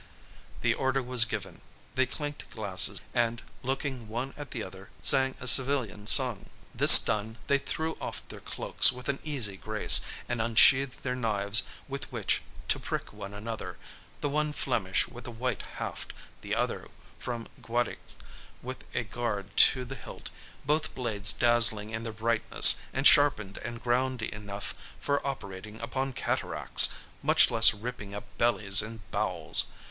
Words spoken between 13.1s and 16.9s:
one another, the one Flemish with a white haft, the other